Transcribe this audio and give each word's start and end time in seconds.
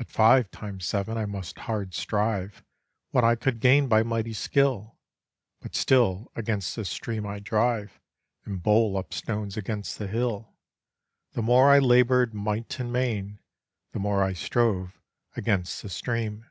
At 0.00 0.10
five 0.10 0.50
times 0.50 0.84
seven 0.84 1.16
I 1.16 1.26
must 1.26 1.60
hard 1.60 1.94
strive, 1.94 2.64
What 3.12 3.22
I 3.22 3.36
could 3.36 3.60
gain 3.60 3.86
by 3.86 4.02
mighty 4.02 4.32
skill; 4.32 4.98
But 5.60 5.76
still 5.76 6.32
against 6.34 6.74
the 6.74 6.84
stream 6.84 7.24
I 7.24 7.38
drive, 7.38 8.00
And 8.44 8.60
bowl 8.60 8.96
up 8.96 9.12
stones 9.14 9.56
against 9.56 9.96
the 9.96 10.08
hill; 10.08 10.56
The 11.34 11.42
more 11.42 11.70
I 11.70 11.78
laboured 11.78 12.34
might 12.34 12.80
and 12.80 12.92
main, 12.92 13.38
The 13.92 14.00
more 14.00 14.24
I 14.24 14.32
strove 14.32 15.00
against 15.36 15.82
the 15.82 15.88
stream. 15.88 16.46